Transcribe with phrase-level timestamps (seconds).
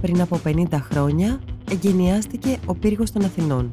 [0.00, 1.40] πριν από 50 χρόνια
[1.70, 3.72] εγκαινιάστηκε ο πύργος των Αθηνών.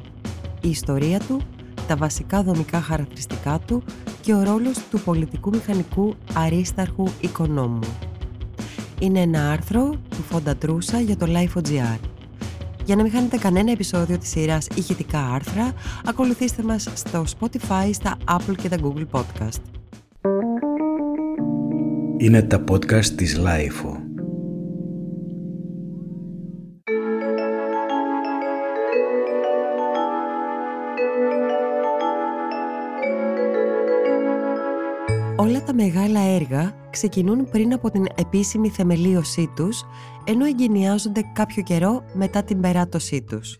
[0.60, 1.40] Η ιστορία του,
[1.88, 3.82] τα βασικά δομικά χαρακτηριστικά του
[4.20, 7.80] και ο ρόλος του πολιτικού μηχανικού αρίσταρχου οικονόμου.
[9.00, 11.98] Είναι ένα άρθρο του Φόντα Τρούσα για το Life.gr.
[12.84, 15.72] Για να μην χάνετε κανένα επεισόδιο της σειράς ηχητικά άρθρα,
[16.04, 19.60] ακολουθήστε μας στο Spotify, στα Apple και τα Google Podcast.
[22.18, 24.05] Είναι τα podcast της Lifeo.
[35.46, 39.84] Όλα τα μεγάλα έργα ξεκινούν πριν από την επίσημη θεμελίωσή τους,
[40.24, 43.58] ενώ εγκαινιάζονται κάποιο καιρό μετά την περάτωσή τους.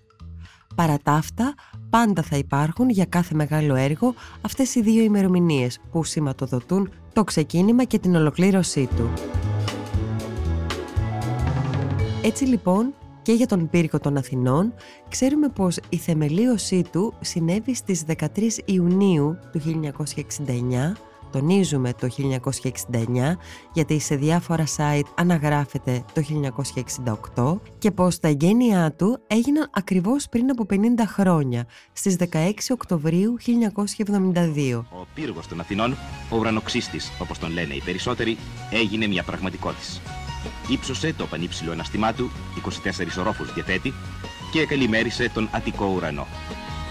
[0.74, 1.54] Παρά τα αυτά,
[1.90, 7.84] πάντα θα υπάρχουν για κάθε μεγάλο έργο αυτές οι δύο ημερομηνίες που σηματοδοτούν το ξεκίνημα
[7.84, 9.12] και την ολοκλήρωσή του.
[12.22, 14.74] Έτσι λοιπόν, και για τον πύργο των Αθηνών,
[15.08, 18.26] ξέρουμε πως η θεμελίωσή του συνέβη στις 13
[18.64, 20.96] Ιουνίου του 1969
[21.32, 22.08] τονίζουμε το
[22.92, 23.36] 1969
[23.72, 26.22] γιατί σε διάφορα site αναγράφεται το
[27.34, 33.36] 1968 και πως τα εγγένειά του έγιναν ακριβώς πριν από 50 χρόνια στις 16 Οκτωβρίου
[33.40, 34.82] 1972.
[34.90, 35.96] Ο πύργος των Αθηνών,
[36.30, 38.36] ο ουρανοξύστης όπως τον λένε οι περισσότεροι,
[38.70, 40.14] έγινε μια πραγματικότητα.
[40.70, 43.92] Ήψωσε το πανύψηλο αναστημά του, 24 ορόφους διαθέτη
[44.52, 46.26] και καλημέρισε τον Αττικό ουρανό.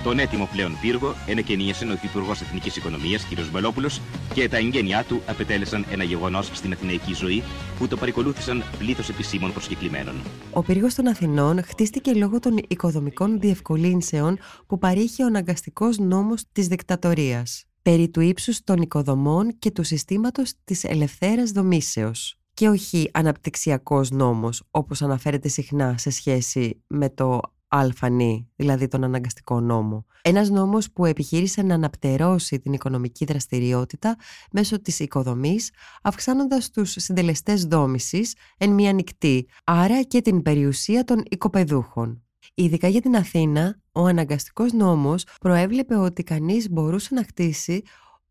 [0.06, 3.52] Τον έτοιμο πλέον πύργο ενεκαινίασε ο Υφυπουργός Εθνικής Οικονομίας κ.
[3.52, 3.90] Μπελόπουλο
[4.34, 7.44] και τα εγγένειά του απετέλεσαν ένα γεγονός στην αθηναϊκή ζωή
[7.78, 10.16] που το παρακολούθησαν πλήθος επισήμων προσκεκλημένων.
[10.52, 16.68] Ο πύργος των Αθηνών χτίστηκε λόγω των οικοδομικών διευκολύνσεων που παρήχε ο αναγκαστικός νόμος της
[16.68, 24.12] δικτατορίας περί του ύψους των οικοδομών και του συστήματος της ελευθέρας δομήσεως και όχι αναπτυξιακός
[24.12, 30.06] νόμος όπως αναφέρεται συχνά σε σχέση με το αλφανή, δηλαδή τον αναγκαστικό νόμο.
[30.22, 34.16] Ένας νόμος που επιχείρησε να αναπτερώσει την οικονομική δραστηριότητα
[34.52, 35.72] μέσω της οικοδομής,
[36.02, 42.24] αυξάνοντας τους συντελεστές δόμησης εν μία νυχτή, άρα και την περιουσία των οικοπεδούχων.
[42.54, 47.82] Ειδικά για την Αθήνα, ο αναγκαστικός νόμος προέβλεπε ότι κανείς μπορούσε να χτίσει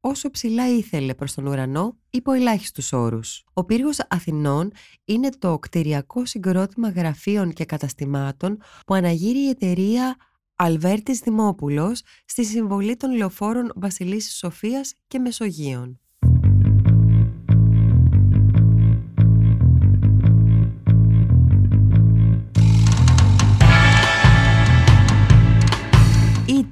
[0.07, 3.45] όσο ψηλά ήθελε προς τον ουρανό υπό ελάχιστους όρους.
[3.53, 4.73] Ο πύργος Αθηνών
[5.05, 10.17] είναι το κτηριακό συγκρότημα γραφείων και καταστημάτων που αναγείρει η εταιρεία
[10.55, 16.01] Αλβέρτης Δημόπουλος στη συμβολή των λεωφόρων Βασιλίσης Σοφίας και Μεσογείων.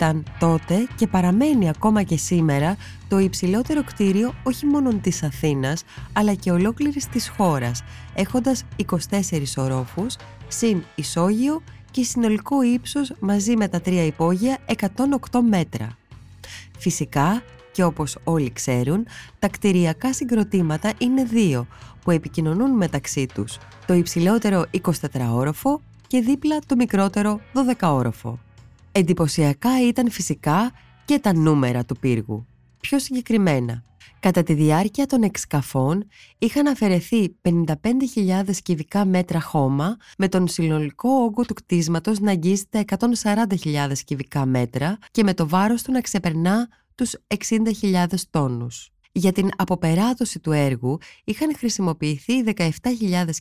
[0.02, 2.76] Ήταν τότε και παραμένει ακόμα και σήμερα
[3.08, 7.82] το υψηλότερο κτίριο όχι μόνο της Αθήνας αλλά και ολόκληρης της χώρας
[8.14, 10.16] έχοντας 24 ορόφους,
[10.48, 15.96] συν ισόγειο και συνολικό ύψος μαζί με τα τρία υπόγεια 108 μέτρα.
[16.78, 17.42] Φυσικά
[17.72, 19.06] και όπως όλοι ξέρουν,
[19.38, 21.66] τα κτηριακά συγκροτήματα είναι δύο
[22.04, 24.90] που επικοινωνούν μεταξύ τους, το υψηλότερο 24
[25.32, 27.40] όροφο και δίπλα το μικρότερο
[27.80, 28.38] 12 όροφο.
[28.92, 30.72] Εντυπωσιακά ήταν φυσικά
[31.04, 32.46] και τα νούμερα του πύργου.
[32.80, 33.84] Πιο συγκεκριμένα,
[34.20, 36.08] κατά τη διάρκεια των εξκαφών
[36.38, 42.84] είχαν αφαιρεθεί 55.000 κυβικά μέτρα χώμα με τον συνολικό όγκο του κτίσματος να αγγίζει τα
[43.22, 47.14] 140.000 κυβικά μέτρα και με το βάρος του να ξεπερνά τους
[47.82, 48.91] 60.000 τόνους.
[49.14, 52.68] Για την αποπεράτωση του έργου είχαν χρησιμοποιηθεί 17.000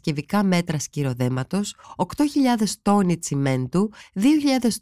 [0.02, 4.22] κυβικά μέτρα σκυροδέματος, 8.000 τόνοι τσιμέντου, 2.000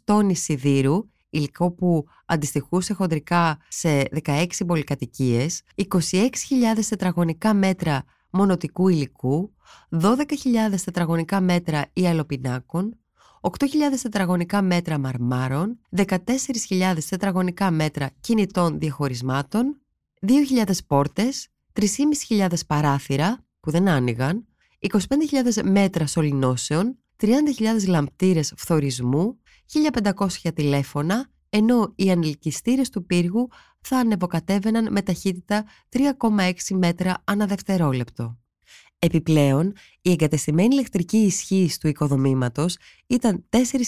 [0.04, 5.86] τόνοι σιδήρου, υλικό που αντιστοιχούσε χοντρικά σε 16 πολυκατοικίες, 26.000
[6.88, 9.52] τετραγωνικά μέτρα μονοτικού υλικού,
[10.00, 10.14] 12.000
[10.84, 12.98] τετραγωνικά μέτρα ιαλοπινάκων,
[13.40, 13.68] 8.000
[14.02, 16.06] τετραγωνικά μέτρα μαρμάρων, 14.000
[17.08, 19.80] τετραγωνικά μέτρα κινητών διαχωρισμάτων,
[20.26, 24.46] 2.000 πόρτες, 3.500 παράθυρα που δεν άνοιγαν,
[24.78, 29.40] 25.000 μέτρα σωληνώσεων, 30.000 λαμπτήρες φθορισμού,
[29.72, 33.48] 1.500 τηλέφωνα, ενώ οι ανελκυστήρες του πύργου
[33.80, 38.39] θα ανεβοκατέβαιναν με ταχύτητα 3,6 μέτρα ανά δευτερόλεπτο.
[39.02, 42.76] Επιπλέον, η εγκατεστημένη ηλεκτρική ισχύ του οικοδομήματος
[43.06, 43.44] ήταν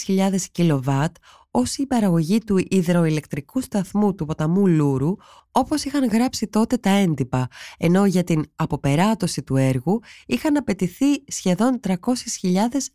[0.06, 1.16] 4.000 κιλοβάτ
[1.50, 5.16] ως η παραγωγή του υδροηλεκτρικού σταθμού του ποταμού Λούρου,
[5.50, 7.48] όπως είχαν γράψει τότε τα έντυπα,
[7.78, 11.96] ενώ για την αποπεράτωση του έργου είχαν απαιτηθεί σχεδόν 300.000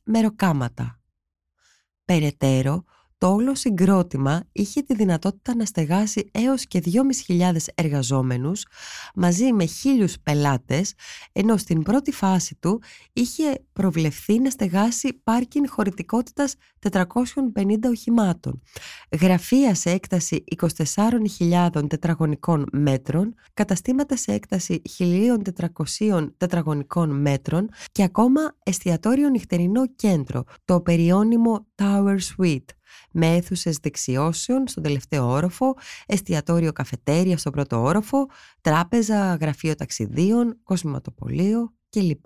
[0.03, 0.99] μεροκάματα.
[2.05, 2.83] Περαιτέρω,
[3.17, 6.83] το όλο συγκρότημα είχε τη δυνατότητα να στεγάσει έως και
[7.27, 8.65] 2.500 εργαζόμενους
[9.15, 10.93] μαζί με χίλιους πελάτες,
[11.31, 12.81] ενώ στην πρώτη φάση του
[13.13, 18.61] είχε προβλεφθεί να στεγάσει πάρκιν χωρητικότητας 450 οχημάτων,
[19.21, 20.43] γραφεία σε έκταση
[21.39, 30.81] 24.000 τετραγωνικών μέτρων, καταστήματα σε έκταση 1.400 τετραγωνικών μέτρων και ακόμα εστιατόριο νυχτερινό κέντρο, το
[30.81, 32.76] περιώνυμο Tower Suite
[33.11, 35.75] με αίθουσες δεξιώσεων στον τελευταίο όροφο,
[36.05, 38.25] εστιατόριο καφετέρια στον πρώτο όροφο,
[38.61, 42.25] τράπεζα, γραφείο ταξιδίων, κοσηματοπολείο κλπ.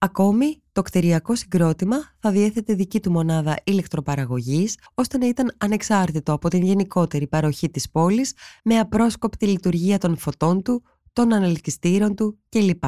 [0.00, 6.48] Ακόμη, το κτηριακό συγκρότημα θα διέθετε δική του μονάδα ηλεκτροπαραγωγής, ώστε να ήταν ανεξάρτητο από
[6.48, 8.34] την γενικότερη παροχή της πόλης,
[8.64, 10.82] με απρόσκοπτη λειτουργία των φωτών του,
[11.12, 12.84] των αναλυκιστήρων του κλπ.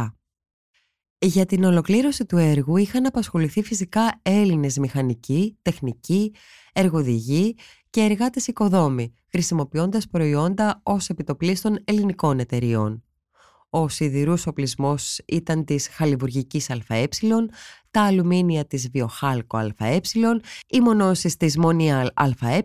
[1.23, 6.35] Για την ολοκλήρωση του έργου είχαν απασχοληθεί φυσικά Έλληνες μηχανικοί, τεχνικοί,
[6.73, 7.57] εργοδηγοί
[7.91, 13.05] και εργάτες οικοδόμοι, χρησιμοποιώντας προϊόντα ως επιτοπλίστων ελληνικών εταιριών.
[13.71, 17.09] Ο σιδηρούς οπλισμός ήταν της χαλιβουργικής ΑΕ,
[17.91, 20.01] τα αλουμίνια της Βιοχάλκο ΑΕ,
[20.69, 22.63] οι μονώσεις της Μονιάλ ΑΕ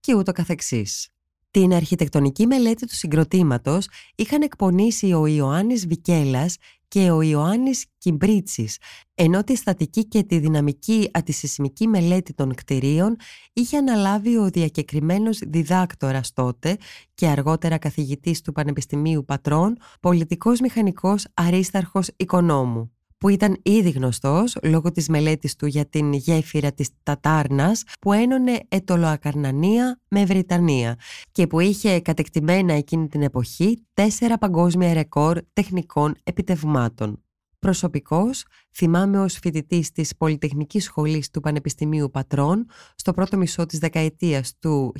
[0.00, 1.08] και ούτω καθεξής.
[1.50, 6.56] Την αρχιτεκτονική μελέτη του συγκροτήματος είχαν εκπονήσει ο Ιωάννης Βικέλας
[6.94, 8.78] και ο Ιωάννης Κιμπρίτσης,
[9.14, 13.16] ενώ τη στατική και τη δυναμική αντισυσμική μελέτη των κτηρίων
[13.52, 16.76] είχε αναλάβει ο διακεκριμένος διδάκτορας τότε
[17.14, 22.92] και αργότερα καθηγητής του Πανεπιστημίου Πατρών, πολιτικός μηχανικός αρίσταρχος οικονόμου
[23.24, 28.60] που ήταν ήδη γνωστός λόγω της μελέτης του για την γέφυρα της Τατάρνας που ένωνε
[28.68, 30.98] Ετωλοακαρνανία με Βρυτανία
[31.32, 37.22] και που είχε κατεκτημένα εκείνη την εποχή τέσσερα παγκόσμια ρεκόρ τεχνικών επιτευγμάτων.
[37.58, 38.44] Προσωπικός,
[38.74, 44.92] θυμάμαι ως φοιτητής της Πολυτεχνικής Σχολής του Πανεπιστημίου Πατρών, στο πρώτο μισό της δεκαετίας του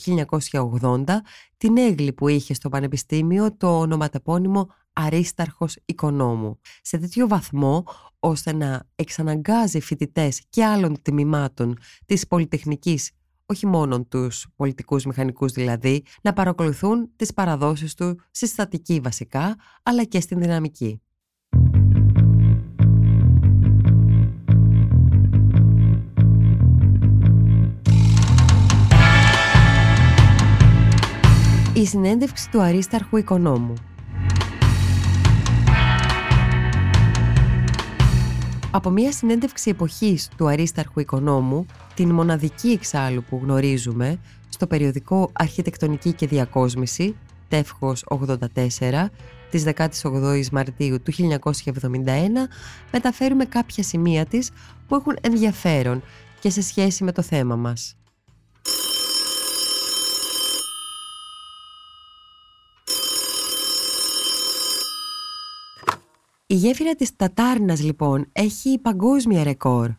[0.51, 1.23] 1980,
[1.57, 6.59] την έγκλη που είχε στο Πανεπιστήμιο το ονοματεπώνυμο αρίσταρχος οικονόμου.
[6.83, 7.85] Σε τέτοιο βαθμό
[8.19, 13.11] ώστε να εξαναγκάζει φοιτητές και άλλων τμήματων της Πολυτεχνικής
[13.47, 20.21] όχι μόνο τους πολιτικούς μηχανικούς δηλαδή, να παρακολουθούν τις παραδόσεις του συστατική βασικά, αλλά και
[20.21, 20.99] στην δυναμική.
[31.75, 33.75] Η συνέντευξη του αρίσταρχου οικονόμου
[38.75, 44.19] Από μια συνέντευξη εποχής του αρίσταρχου οικονόμου, την μοναδική εξάλλου που γνωρίζουμε,
[44.49, 47.17] στο περιοδικό Αρχιτεκτονική και Διακόσμηση,
[47.49, 49.11] τεύχος 84,
[49.51, 52.49] της 18ης Μαρτίου του 1971,
[52.93, 54.51] μεταφέρουμε κάποια σημεία της
[54.89, 56.03] που έχουν ενδιαφέρον
[56.41, 57.97] και σε σχέση με το θέμα μας.
[66.47, 69.91] Η γέφυρα της Τατάρνας λοιπόν έχει παγκόσμια ρεκόρ.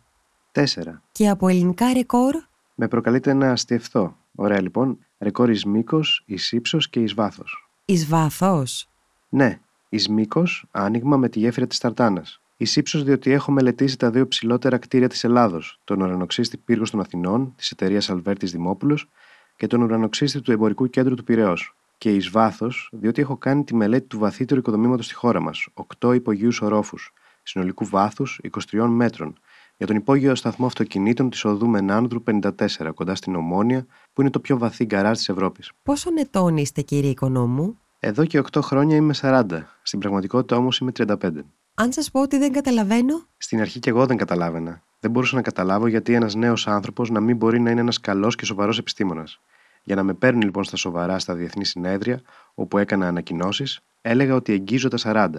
[0.52, 1.02] Τέσσερα.
[1.12, 2.36] Και από ελληνικά ρεκόρ;
[2.76, 4.18] Με προκαλείται να αστιευθώ.
[4.36, 4.98] Ωραία λοιπόν.
[5.20, 7.70] Ρεκόρ εις μήκος, εις ύψος και εις βάθος.
[7.86, 8.90] Εις βάθος;
[9.30, 9.60] Ναι.
[9.90, 12.42] Εις μήκος, άνοιγμα με τη γέφυρα της Ταρτάνας.
[12.58, 17.00] Εις ύψος διότι έχω μελετήσει τα δύο ψηλότερα κτίρια της Ελλάδος, τον ουρανοξύστη Πύργος των
[17.00, 19.10] Αθηνών, της εταιρείας Αλβέρτης Δημόπουλος
[19.56, 23.76] και τον ουρανοξύστη του Εμπορικού Κέντρου του Πυραιός και εις βάθος, διότι έχω κάνει τη
[23.76, 25.68] μελέτη του βαθύτερου οικοδομήματος στη χώρα μας,
[26.00, 27.14] 8 υπογείους ορόφους,
[27.44, 29.38] συνολικού βάθους 23 μέτρων,
[29.78, 34.40] για τον υπόγειο σταθμό αυτοκινήτων της οδού Μενάνδρου 54, κοντά στην Ομόνια, που είναι το
[34.40, 35.72] πιο βαθύ γκαράζ της Ευρώπης.
[35.84, 39.46] Πόσο ετών είστε, κύριε Οικονόμου; Εδώ και 8 χρόνια είμαι 40.
[39.82, 41.46] Στην πραγματικότητα όμως είμαι 35.
[41.74, 44.84] Αν σας πω ότι δεν καταλαβαίνω; Στην αρχή και εγώ δεν καταλάβαινα.
[45.00, 48.36] Δεν μπορούσα να καταλάβω γιατί ένας νέος άνθρωπος να μην μπορεί να είναι ένας καλός
[48.36, 49.40] και σοβαρός επιστήμονας.
[49.88, 52.22] Για να με παίρνει λοιπόν στα σοβαρά στα διεθνή συνέδρια,
[52.54, 55.30] όπου έκανα ανακοινώσεις, έλεγα ότι εγγύζω τα 40.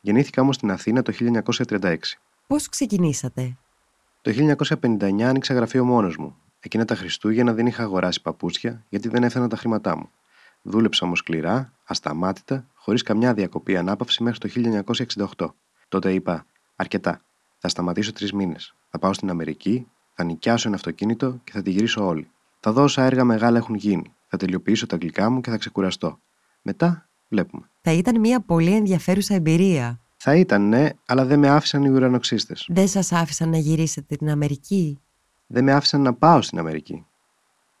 [0.00, 1.12] Γεννήθηκα όμως στην Αθήνα το
[1.68, 1.96] 1936.
[2.46, 3.56] Πώς ξεκινήσατε,
[4.22, 6.36] Το 1959 άνοιξα γραφείο μόνος μου.
[6.60, 10.10] Εκείνα τα Χριστούγεννα δεν είχα αγοράσει παπούτσια, γιατί δεν έφταναν τα χρήματά μου.
[10.62, 14.48] Δούλεψα όμως σκληρά, ασταμάτητα, χωρίς καμιά διακοπή ανάπαυση μέχρι το
[15.36, 15.54] 1968.
[15.88, 17.22] Τότε είπα: Αρκετά.
[17.58, 18.74] Θα σταματήσω τρεις μήνες.
[18.90, 22.30] Θα πάω στην Αμερική, θα νοικιάσω ένα αυτοκίνητο και θα τη γυρίσω όλη.
[22.60, 24.12] Θα δω όσα έργα μεγάλα έχουν γίνει.
[24.26, 26.18] Θα τελειοποιήσω τα αγγλικά μου και θα ξεκουραστώ.
[26.62, 27.70] Μετά βλέπουμε.
[27.80, 30.00] Θα ήταν μια πολύ ενδιαφέρουσα εμπειρία.
[30.16, 32.66] Θα ήταν, ναι, αλλά δεν με άφησαν οι ουρανοξύστες.
[32.68, 35.00] Δεν σας άφησαν να γυρίσετε την Αμερική;
[35.46, 37.06] Δεν με άφησαν να πάω στην Αμερική.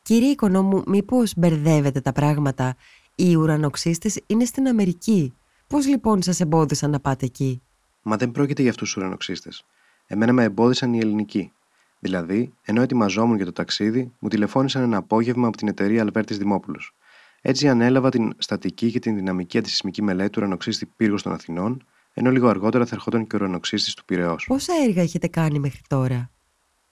[0.02, 2.76] Κύριε Οικονόμου, μήπως μπερδεύετε τα πράγματα;
[3.14, 5.34] Οι ουρανοξύστες είναι στην Αμερική.
[5.66, 7.62] Πώς λοιπόν σας εμπόδισαν να πάτε εκεί;
[8.02, 9.64] Μα δεν πρόκειται για αυτούς τους ουρανοξύστες.
[10.06, 11.52] Εμένα με εμπόδισαν οι ελληνικοί.
[11.98, 16.94] Δηλαδή, ενώ ετοιμαζόμουν για το ταξίδι, μου τηλεφώνησαν ένα απόγευμα από την εταιρεία Αλβέρτης Δημόπουλος.
[17.40, 22.30] Έτσι ανέλαβα την στατική και την δυναμική αντισυσμική μελέτη του ουρανοξύστη πύργου των Αθηνών, ενώ
[22.30, 24.36] λίγο αργότερα θα ερχόταν και ο ουρανοξύστης του Πυραιό.
[24.46, 26.30] Πόσα έργα έχετε κάνει μέχρι τώρα;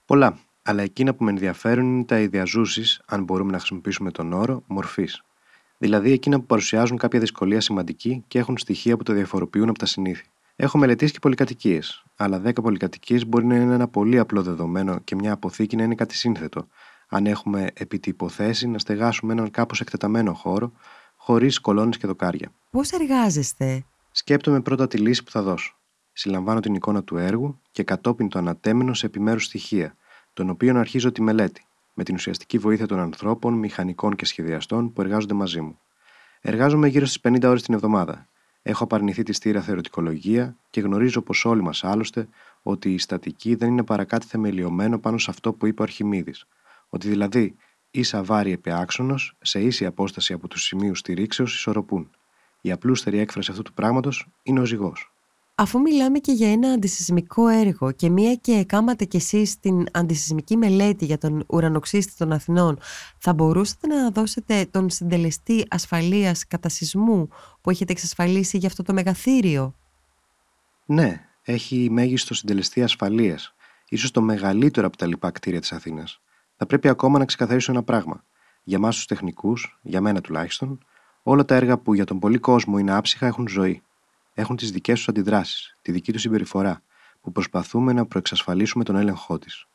[0.04, 4.62] Πολλά, αλλά εκείνα που με ενδιαφέρουν είναι τα ιδιαζούσει, αν μπορούμε να χρησιμοποιήσουμε τον όρο,
[4.66, 5.22] μορφής.
[5.78, 9.86] Δηλαδή εκείνα που παρουσιάζουν κάποια δυσκολία σημαντική και έχουν στοιχεία που το διαφοροποιούν από τα
[9.86, 10.24] συνήθη.
[10.56, 15.14] Έχω μελετήσει και πολυκατοικίες, αλλά 10 πολυκατοικίες μπορεί να είναι ένα πολύ απλό δεδομένο και
[15.14, 16.66] μια αποθήκη να είναι κάτι σύνθετο,
[17.08, 20.72] αν έχουμε επί τη υποθέση να στεγάσουμε έναν κάπως εκτεταμένο χώρο,
[21.16, 22.52] χωρίς κολόνες και δοκάρια.
[22.70, 25.76] Πώς εργάζεστε, Σκέπτομαι πρώτα τη λύση που θα δώσω.
[26.12, 29.96] Συλλαμβάνω την εικόνα του έργου και κατόπιν το ανατέμενο σε επιμέρους στοιχεία,
[30.32, 35.00] των οποίων αρχίζω τη μελέτη, με την ουσιαστική βοήθεια των ανθρώπων, μηχανικών και σχεδιαστών που
[35.00, 35.78] εργάζονται μαζί μου.
[36.40, 38.28] Εργάζομαι γύρω στις 50 ώρες την εβδομάδα.
[38.68, 42.28] Έχω απαρνηθεί τη στήρα θεωρητικολογία και γνωρίζω πως όλοι μας άλλωστε
[42.62, 46.46] ότι η στατική δεν είναι παρά κάτι θεμελιωμένο πάνω σε αυτό που είπε ο Αρχιμίδης.
[46.88, 47.56] Ότι δηλαδή
[47.90, 52.10] ίσα βάρη επί άξονος, σε ίση απόσταση από τους σημείους στηρίξεως ισορροπούν.
[52.60, 55.12] Η απλούστερη έκφραση αυτού του πράγματος είναι ο ζυγός.
[55.58, 60.56] Αφού μιλάμε και για ένα αντισυσμικό έργο και μία και κάματε κι εσείς την αντισυσμική
[60.56, 62.78] μελέτη για τον ουρανοξύστη των Αθηνών,
[63.18, 67.28] θα μπορούσατε να δώσετε τον συντελεστή ασφαλείας κατά σεισμού
[67.60, 69.74] που έχετε εξασφαλίσει για αυτό το μεγαθύριο;
[70.86, 73.54] Ναι, έχει μέγιστο συντελεστή ασφαλείας,
[73.88, 76.20] ίσως το μεγαλύτερο από τα λοιπά κτίρια της Αθήνας.
[76.56, 78.24] Θα πρέπει ακόμα να ξεκαθαρίσω ένα πράγμα.
[78.62, 80.84] Για εμά τους τεχνικούς, για μένα τουλάχιστον,
[81.22, 83.82] όλα τα έργα που για τον πολύ κόσμο είναι άψυχα έχουν ζωή.
[84.38, 86.82] Έχουν τις δικές τους αντιδράσεις, τη δική τους συμπεριφορά,
[87.20, 89.66] που προσπαθούμε να προεξασφαλίσουμε τον έλεγχό της.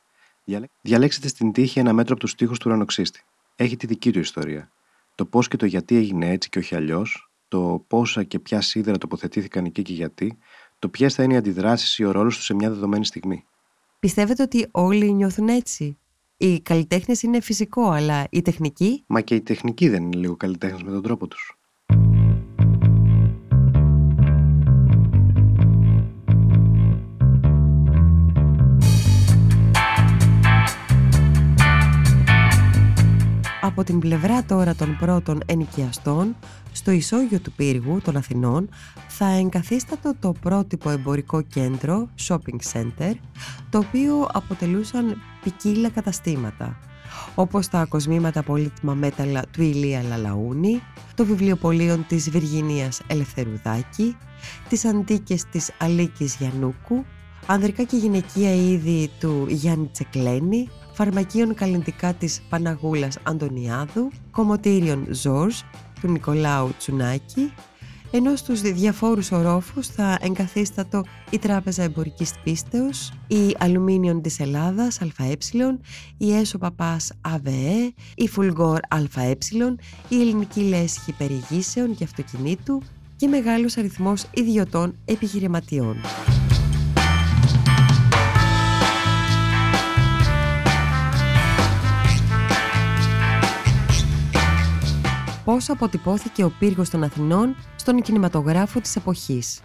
[0.81, 3.23] Διαλέξτε στην τύχη ένα μέτρο από τους τοίχου του ουρανοξύστη.
[3.55, 4.71] Έχει τη δική του ιστορία.
[5.15, 8.97] Το πώς και το γιατί έγινε έτσι και όχι αλλιώς, το πόσα και ποια σίδερα
[8.97, 10.37] τοποθετήθηκαν εκεί και γιατί,
[10.79, 13.45] το ποιες θα είναι οι αντιδράσεις ή ο ρόλος τους σε μια δεδομένη στιγμή.
[13.99, 15.97] Πιστεύετε ότι όλοι νιώθουν έτσι;
[16.37, 19.03] Οι καλλιτέχνες είναι φυσικό, αλλά η τεχνική.
[19.07, 21.55] Μα και η τεχνική δεν είναι λίγο καλλιτέχνες με τον τρόπο τους.
[33.81, 36.35] Από την πλευρά τώρα των πρώτων ενοικιαστών,
[36.71, 38.69] στο ισόγειο του πύργου των Αθηνών
[39.07, 43.13] θα εγκαθίστατο το πρότυπο εμπορικό κέντρο, shopping center,
[43.69, 46.77] το οποίο αποτελούσαν ποικίλα καταστήματα,
[47.35, 50.81] όπως τα κοσμήματα πολύτιμα μέταλλα του Ηλία Λαλαούνη,
[51.15, 54.15] το βιβλιοπωλείο της Βυργινίας Ελευθερουδάκη,
[54.69, 57.05] τις αντίκες της Αλίκης Γιαννούκου,
[57.45, 60.69] ανδρικά και γυναικεία είδη του Γιάννη Τσεκλένη,
[61.03, 65.59] φαρμακείων καλλιντικά της Παναγούλας Αντωνιάδου, κομμωτήριων Ζόρζ
[66.01, 67.53] του Νικολάου Τσουνάκη,
[68.11, 75.37] ενώ στους διαφόρους ορόφους θα εγκαθίστατο η Τράπεζα Εμπορικής Πίστεως, η Αλουμίνιον της Ελλάδας ΑΕ,
[76.17, 79.37] η Έσο Παπάς ΑΒΕ, η Φουλγόρ ΑΕ,
[80.09, 82.81] η Ελληνική Λέσχη Περιηγήσεων και Αυτοκινήτου
[83.15, 85.95] και μεγάλος αριθμός ιδιωτών επιχειρηματιών.
[95.51, 99.61] Πώς αποτυπώθηκε ο πύργος των Αθηνών στον κινηματογράφο της εποχής.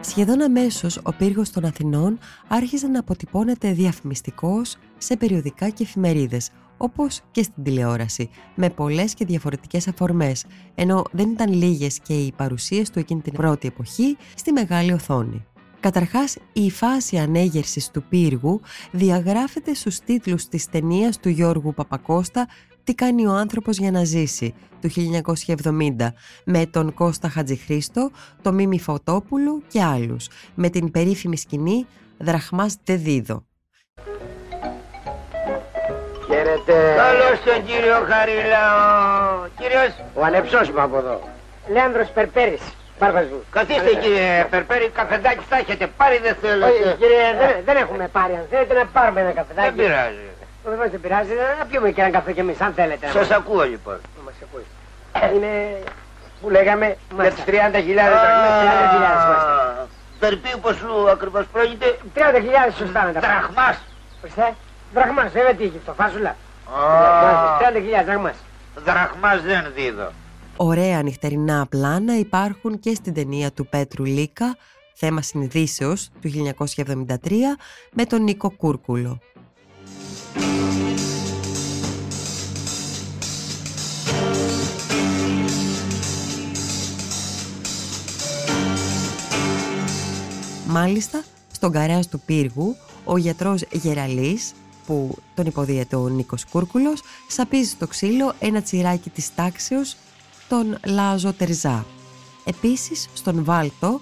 [0.00, 6.50] Σχεδόν αμέσως ο πύργος των Αθηνών άρχισε να αποτυπώνεται διαφημιστικός σε περιοδικά και εφημερίδες,
[6.82, 10.44] όπως και στην τηλεόραση, με πολλές και διαφορετικές αφορμές,
[10.74, 15.44] ενώ δεν ήταν λίγες και οι παρουσίες του εκείνη την πρώτη εποχή στη μεγάλη οθόνη.
[15.80, 18.60] Καταρχάς, η φάση ανέγερσης του πύργου
[18.90, 22.48] διαγράφεται στους τίτλους της ταινίας του Γιώργου Παπακώστα
[22.84, 26.12] «Τι κάνει ο άνθρωπος για να ζήσει» του 1970
[26.44, 28.10] με τον Κώστα Χατζηχρήστο,
[28.42, 31.86] τον Μίμη Φωτόπουλου και άλλους με την περίφημη σκηνή
[32.18, 33.44] «Δραχμάς Δεδίδο».
[36.30, 36.74] Χαίρετε.
[37.04, 39.46] Καλώς τον κύριο Χαρίλαο.
[39.60, 41.20] Κύριος, Ο ανεψός μου από εδώ.
[41.72, 42.62] Λέανδρος Περπέρης.
[42.98, 43.40] Μπάρβας μου.
[43.50, 46.66] καθίστε κύριε Περπέρη, καφεδάκι θα έχετε πάρει δεν θέλω.
[46.66, 48.32] Όχι, κύριε, δεν, δεν έχουμε πάρει.
[48.32, 49.74] Αν θέλετε να πάρουμε ένα καφεδάκι.
[49.76, 50.26] Δεν πειράζει.
[50.64, 51.32] Βεβαίω δεν πειράζει.
[51.58, 53.06] Να πιούμε και ένα καφέ κι εμείς, αν θέλετε.
[53.08, 53.98] Σας ακούω λοιπόν.
[54.16, 54.66] Να μας ακούει.
[55.36, 55.52] Είναι
[56.40, 58.52] που λέγαμε για τις 30.000 δραχμές.
[58.92, 59.50] 30.000 είμαστε.
[60.18, 62.20] Περπίου ποσού ακριβώς πρόκειται; 30.000
[62.78, 63.32] σωστά να τα πούμε.
[63.32, 63.76] Δραχμάς.
[64.94, 66.36] Δραχμάς, δεν δίγει το φάσουλα.
[66.66, 68.00] Oh.
[68.00, 68.36] 30.000 δραχμάς.
[68.84, 70.12] Δραχμάς δεν δίδω.
[70.56, 74.56] Ωραία νυχτερινά πλάνα υπάρχουν και στην ταινία του Πέτρου Λίκα,
[74.94, 77.56] θέμα συνειδήσεως του 1973,
[77.92, 79.20] με τον Νίκο Κούρκουλο.
[90.66, 94.52] Μάλιστα, στον καρέας του πύργου, ο γιατρός Γεραλής
[94.90, 99.96] που τον υποδίεται ο Νίκος Κούρκουλος, σαπίζει στο ξύλο ένα τσιράκι της τάξεως,
[100.48, 101.86] τον Λάζο Τερζά.
[102.44, 104.00] Επίσης, στον Βάλτο,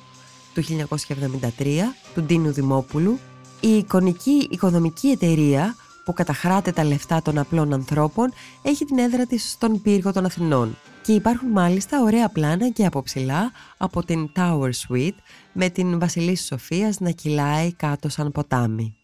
[0.54, 3.18] του 1973, του Ντίνου Δημόπουλου,
[3.61, 9.50] η εικονική οικοδομική εταιρεία που καταχράται τα λεφτά των απλών ανθρώπων έχει την έδρα της
[9.50, 14.71] στον πύργο των Αθηνών και υπάρχουν μάλιστα ωραία πλάνα και από ψηλά από την Tower
[14.88, 15.16] Suite
[15.52, 18.98] με την Βασιλίση Σοφίας να κυλάει κάτω σαν ποτάμι.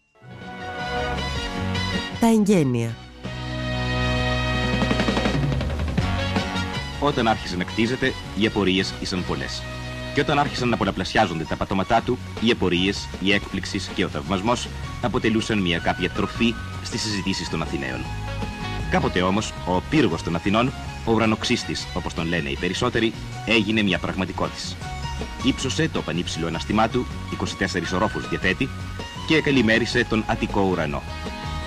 [2.19, 2.95] Τα εγγένεια
[6.99, 9.63] Όταν άρχισε να κτίζεται, οι απορίες ήσαν πολλές.
[10.13, 14.67] Και όταν άρχισαν να πολλαπλασιάζονται τα πατώματά του, οι απορίες, η έκπληξης και ο θαυμασμός
[15.01, 16.53] αποτελούσαν μια κάποια τροφή
[16.83, 17.99] στις συζητήσεις των Αθηναίων.
[18.91, 20.71] Κάποτε όμως, ο πύργος των Αθηνών,
[21.05, 23.13] ο ουρανοξύστης όπως τον λένε οι περισσότεροι,
[23.45, 24.75] έγινε μια πραγματικότητα.
[25.43, 28.69] Ήψωσε το πανύψηλο αναστημά του, 24 ορόφους διαθέτη,
[29.27, 31.01] και καλημέρισε τον Αττικό ουρανό.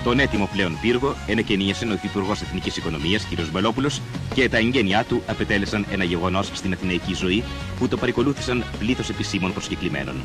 [0.03, 3.41] Τον έτοιμο πλέον πύργο ενεκαινίασε ο Υπουργό Εθνικής Οικονομίας, κ.
[3.51, 3.89] Μπελόπουλο,
[4.33, 7.43] και τα εγγένειά του απετέλεσαν ένα γεγονός στην αθηναϊκή ζωή
[7.79, 10.15] που το παρακολούθησαν πλήθος επισήμων προσκεκλημένων.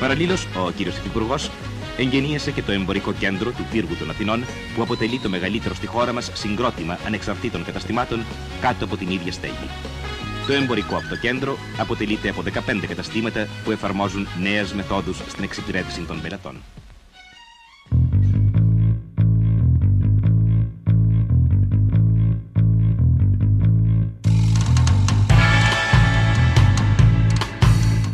[0.00, 0.80] Παραλλήλως, ο κ.
[0.80, 1.50] Υφυπουργός
[1.96, 6.12] εγγενίασε και το εμπορικό κέντρο του πύργου των Αθηνών, που αποτελεί το μεγαλύτερο στη χώρα
[6.12, 8.24] μας συγκρότημα ανεξαρτήτων καταστημάτων
[8.60, 9.68] κάτω από την ίδια στέγη.
[10.46, 16.20] Το εμπορικό αυτό κέντρο αποτελείται από 15 καταστήματα που εφαρμόζουν νέες μεθόδους στην εξυπηρέτηση των
[16.20, 16.56] πελατών.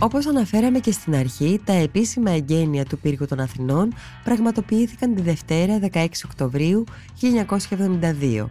[0.03, 3.95] Όπως αναφέραμε και στην αρχή, τα επίσημα εγγένεια του πύργου των Αθηνών
[4.25, 6.85] πραγματοποιήθηκαν τη Δευτέρα 16 Οκτωβρίου
[7.21, 8.47] 1972.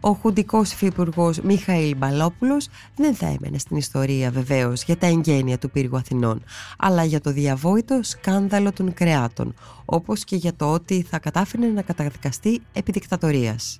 [0.00, 5.70] Ο χουντικός υφυπουργός Μιχαήλ Μπαλόπουλος δεν θα έμενε στην ιστορία βεβαίως για τα εγγένεια του
[5.70, 6.42] πύργου Αθηνών,
[6.78, 11.82] αλλά για το διαβόητο σκάνδαλο των κρεάτων, όπως και για το ότι θα κατάφερε να
[11.82, 13.78] καταδικαστεί επί δικτατορίας.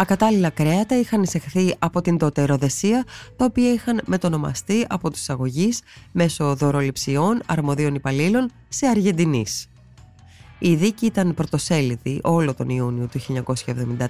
[0.00, 3.04] Ακατάλληλα κρέατα είχαν εισεχθεί από την τότε Ροδεσία,
[3.36, 5.80] τα οποία είχαν μετονομαστεί από τους εισαγωγείς
[6.12, 9.68] μέσω δωροληψιών αρμοδίων υπαλλήλων σε Αργεντινής.
[10.58, 14.06] Η δίκη ήταν πρωτοσέλιδη όλο τον Ιούνιο του 1974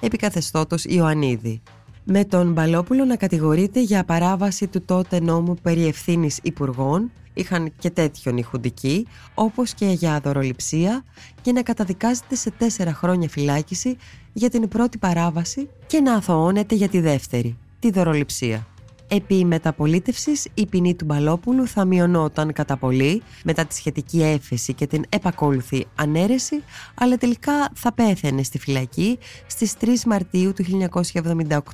[0.00, 1.62] επί καθεστώτος Ιωαννίδη.
[2.04, 7.90] Με τον Μπαλόπουλο να κατηγορείται για παράβαση του τότε νόμου περί ευθύνης υπουργών, είχαν και
[7.90, 11.04] τέτοιον οι χουντικοί, όπως και για δωροληψία
[11.42, 13.96] και να καταδικάζεται σε τέσσερα χρόνια φυλάκιση
[14.32, 18.66] για την πρώτη παράβαση και να αθωώνεται για τη δεύτερη, τη δωροληψία.
[19.14, 24.86] Επί μεταπολίτευσης η ποινή του Μπαλόπουλου θα μειωνόταν κατά πολύ μετά τη σχετική έφεση και
[24.86, 26.62] την επακόλουθη ανέρεση,
[26.94, 30.88] αλλά τελικά θα πέθαινε στη φυλακή στις 3 Μαρτίου του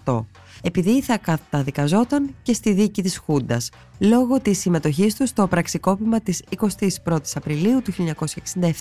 [0.04, 0.24] 1978
[0.62, 6.42] επειδή θα καταδικαζόταν και στη δίκη της Χούντας, λόγω της συμμετοχής του στο πραξικόπημα της
[6.56, 7.92] 21ης Απριλίου του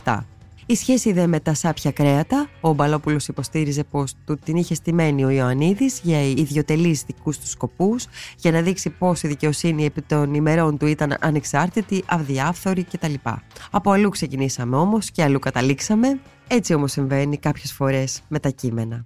[0.03, 0.36] 1967.
[0.69, 5.23] Η σχέση δε με τα σάπια κρέατα, ο Μπαλόπουλος υποστήριζε πως του την είχε στημένη
[5.23, 8.05] ο Ιωαννίδης για ιδιωτελείς δικούς του σκοπούς,
[8.37, 13.13] για να δείξει πως η δικαιοσύνη επί των ημερών του ήταν ανεξάρτητη, αυδιάφθορη κτλ.
[13.71, 19.05] Από αλλού ξεκινήσαμε όμως και αλλού καταλήξαμε, έτσι όμως συμβαίνει κάποιες φορές με τα κείμενα.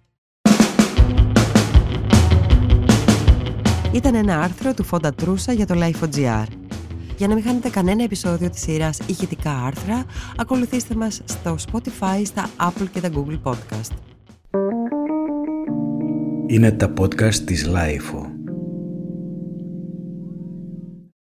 [3.91, 6.61] Ήταν ένα άρθρο του Φόντα Τρούσα για το Life.gr.
[7.21, 10.05] Για να μην χάνετε κανένα επεισόδιο της σειράς ηχητικά άρθρα,
[10.38, 13.91] ακολουθήστε μας στο Spotify, στα Apple και τα Google Podcast.
[16.47, 18.31] Είναι τα podcast της Lifeo.